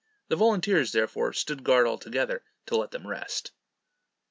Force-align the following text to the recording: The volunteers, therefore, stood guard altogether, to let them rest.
The 0.29 0.35
volunteers, 0.35 0.93
therefore, 0.93 1.31
stood 1.31 1.63
guard 1.63 1.85
altogether, 1.85 2.43
to 2.65 2.75
let 2.75 2.89
them 2.89 3.05
rest. 3.05 3.51